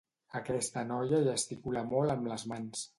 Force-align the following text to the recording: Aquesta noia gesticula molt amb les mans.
Aquesta 0.39 0.85
noia 0.93 1.21
gesticula 1.29 1.87
molt 1.95 2.19
amb 2.19 2.35
les 2.35 2.51
mans. 2.55 2.87